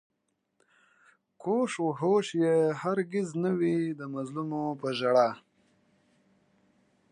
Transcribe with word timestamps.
گوش 1.41 1.71
و 1.85 1.87
هوش 1.99 2.27
يې 2.41 2.55
هر 2.81 2.97
گِز 3.11 3.29
نه 3.43 3.51
وي 3.59 3.77
د 3.99 4.01
مظلومو 4.13 4.63
په 4.81 4.89
ژړا 4.99 5.29